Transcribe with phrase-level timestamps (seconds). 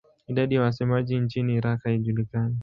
[0.27, 2.57] Idadi ya wasemaji nchini Iraq haijulikani.